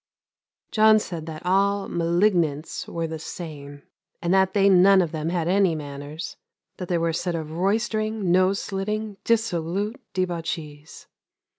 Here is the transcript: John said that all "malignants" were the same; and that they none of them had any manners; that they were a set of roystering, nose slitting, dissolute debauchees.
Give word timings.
John 0.71 0.97
said 0.97 1.27
that 1.27 1.45
all 1.45 1.87
"malignants" 1.87 2.87
were 2.87 3.05
the 3.05 3.19
same; 3.19 3.83
and 4.19 4.33
that 4.33 4.55
they 4.55 4.67
none 4.67 4.99
of 4.99 5.11
them 5.11 5.29
had 5.29 5.47
any 5.47 5.75
manners; 5.75 6.37
that 6.77 6.87
they 6.87 6.97
were 6.97 7.09
a 7.09 7.13
set 7.13 7.35
of 7.35 7.51
roystering, 7.51 8.31
nose 8.31 8.59
slitting, 8.59 9.17
dissolute 9.25 10.01
debauchees. 10.15 11.05